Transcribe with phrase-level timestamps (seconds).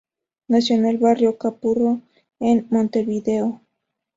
[0.47, 2.01] Nació en el barrio "Capurro"
[2.39, 3.61] en Montevideo.